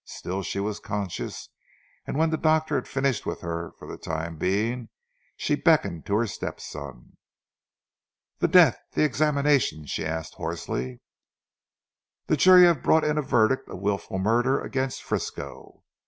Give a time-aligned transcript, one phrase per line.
[0.03, 1.49] Still she was conscious,
[2.07, 4.89] and when the doctor had finished with her for the time being
[5.37, 7.17] she beckoned to her step son.
[8.39, 11.01] "The death the examination?" she asked hoarsely.
[12.25, 15.83] "The jury have brought in a verdict of wilful murder against Frisco."